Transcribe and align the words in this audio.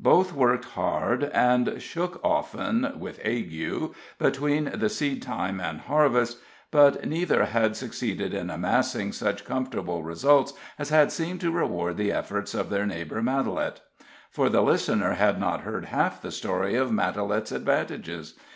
Both 0.00 0.32
worked 0.32 0.64
hard 0.64 1.30
and 1.32 1.80
shook 1.80 2.20
often 2.24 2.94
(with 2.98 3.24
ague) 3.24 3.94
between 4.18 4.72
the 4.74 4.88
seed 4.88 5.22
time 5.22 5.60
and 5.60 5.82
harvest, 5.82 6.38
but 6.72 7.06
neither 7.06 7.44
had 7.44 7.76
succeeded 7.76 8.34
in 8.34 8.50
amassing 8.50 9.12
such 9.12 9.44
comfortable 9.44 10.02
results 10.02 10.52
as 10.80 10.88
had 10.88 11.12
seemed 11.12 11.40
to 11.42 11.52
reward 11.52 11.96
the 11.96 12.10
efforts 12.10 12.54
of 12.54 12.70
their 12.70 12.86
neighbor 12.86 13.22
Matalette. 13.22 13.82
For 14.32 14.48
the 14.48 14.62
listener 14.62 15.12
had 15.12 15.38
not 15.38 15.60
heard 15.60 15.84
half 15.84 16.20
the 16.20 16.32
story 16.32 16.74
of 16.74 16.90
Matalette's 16.90 17.52
advantages. 17.52 18.34